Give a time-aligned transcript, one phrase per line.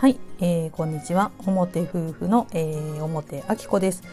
[0.00, 0.16] はい
[0.70, 1.32] こんにちは。
[1.38, 4.04] 表夫婦の、えー、表あきこです、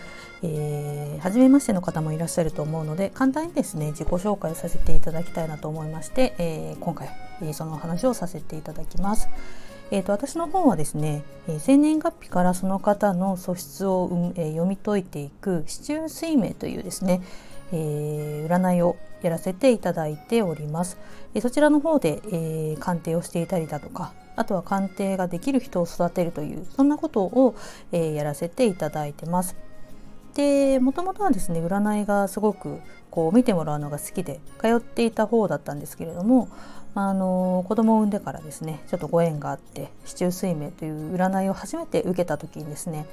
[0.41, 7.09] えー、初めましての方もいらっしゃると思うので簡単にですね自己紹介をさせていただきたいなと思いまして、えー、今回、
[7.43, 9.29] えー、その話をさせていただきます。
[9.91, 17.21] えーと、私の方はですね、えー、生年月日からその方の素質を、うんえー、読み解いていく市中水明というですね、
[17.71, 20.97] えー、占いをやらせていただいております。
[21.33, 27.55] えそちらの方で、え鑑定をしていたりだとかあとは鑑定ができる人を育てるというそんなことを、
[27.91, 29.55] えやらせていただいてます。
[30.35, 36.49] でもともとはですね占いがすごくこう見てもらうのが好きで通っていた方だったんですけれども
[36.93, 43.05] あの子供を産んでからですねちょっとご縁があって市中水明という占いを初めて受けた時にですね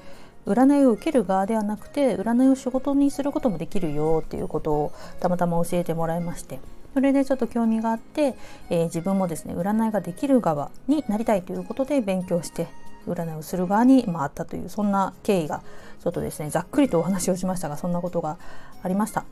[0.46, 6.58] 占いを受ける側ではなくて占いを仕事にすることもできるよっていうことをたまたま教えてもらいまして
[6.94, 8.34] それでちょっと興味があって、
[8.68, 12.66] えー、自分もですね占いができる側になりたいということで勉強して
[13.06, 15.62] 占いをする側に回ったというそんな経緯が
[16.02, 18.38] ちょっとですねざっくりとお話をしましたがそんなことが
[18.82, 19.24] ありました。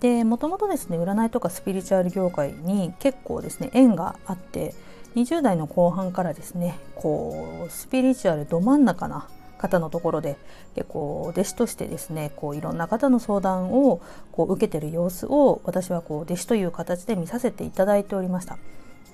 [0.00, 4.74] でもともとですね占いとかスピリチュアル業界に結構ですね縁があって
[5.14, 10.36] 20代の後半からですねこうスピリチュアルど真ん中な方のところで
[10.74, 18.58] 結構弟子としてですねこういろんな方の相談をこう受けてる様子を私はこう弟子という形で見させていただいておりました。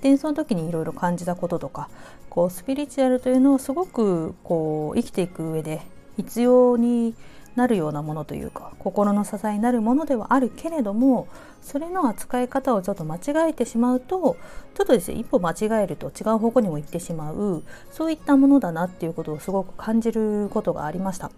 [0.02, 1.88] でその時にいろいろ感じたこととか
[2.28, 5.82] こうスピリチュアルというのをすごくこう生きていく上で
[6.16, 7.14] 必要に
[7.56, 11.28] なるようなものというか心の支えになるものではあるけれども
[11.60, 14.36] それの扱い方をちょっと間違えてしまうと
[14.74, 21.30] ちょっとですね一歩間違えると違う方向にも行ってしまうそういったものだなっていうことをすごく感じることがありました。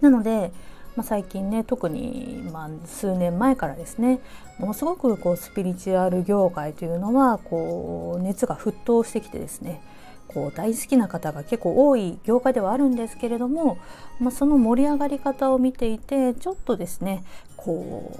[0.00, 0.52] なので
[0.98, 4.18] まあ、最近ね特に、ま、数年前からですね
[4.58, 9.80] ものすごくこうスピリチュアル業界というのはこう熱が沸騰してきてですね
[10.26, 13.78] こう大好きな方が結構多い業界ではあるんですけれども、
[14.18, 17.22] まあ、その盛り上がり方を見ていてちょっとですね
[17.56, 18.12] こ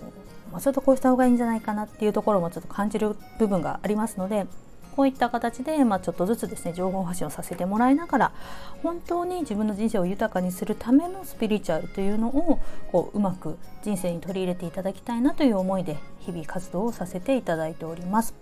[0.49, 4.47] う、まあ、ちょっとこうした方がいいんじゃないかなっていうところもちょっと感じる部分がありますので
[4.98, 8.32] こういった形で、まあ、ちょっとずつですね情報発信をさせてもらいながら
[8.82, 12.59] 本当に自分の人生を豊かにするためのスピリチュアルというのを
[12.91, 18.34] こううまく人生に取り入れていただきたいなという思いで日々活動をさせていただいております。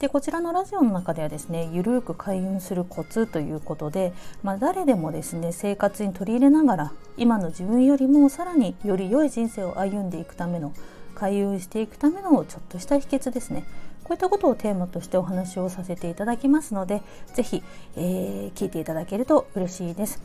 [0.00, 4.12] でこちらのラジオの中ではですねゆるく開運するコツということで、
[4.42, 10.74] まあ、誰でもですね生活に取り入れながら今の自分よりもさらにより良い人生を歩んでいくための
[11.14, 13.64] 開運していくためのちょっとした秘訣ですね
[14.04, 17.02] こういったことをテーマとしてお話をさせていただきますので
[17.34, 17.62] 是非、
[17.96, 20.22] えー、聞いていただけると嬉しいです。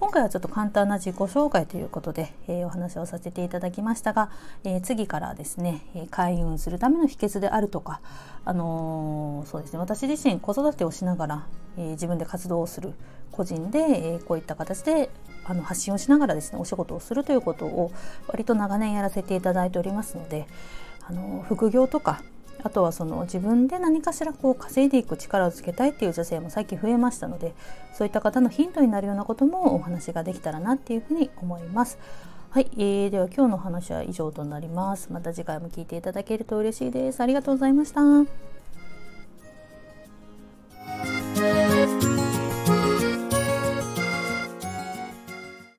[0.00, 4.30] 今回はちょっと簡単な自己紹介ということで、えー、お話をさせていただきましたが、
[4.64, 8.00] えー、次からですね開運するための秘訣であるとか、
[8.46, 11.46] あのー、そうですね私自身子育てをしながら、
[11.76, 12.94] え自分で活動をする
[13.30, 13.78] 個人で、
[14.14, 15.10] えこういった形で
[15.44, 17.92] あの発信をしながらですねお仕事をするということを
[18.26, 20.46] 割と長年やらせていただいておりますので、
[21.06, 22.22] あの副業とか
[22.64, 27.54] あとはその自分で何かしらこう稼いでいく力をつけたいっていう女性も最近増えましたので
[27.94, 31.98] そういった方のヒントになるようなこともお話ができたらなっていうふうに思います。
[32.50, 35.12] はい、えー、では今日の話は以上となります。
[35.12, 37.20] また次回も聞いていただけると嬉しいです。
[37.20, 38.59] ありがとうございました。